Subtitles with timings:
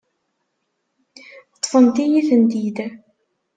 [1.55, 2.77] Ṭṭfent-iyi-tent-id.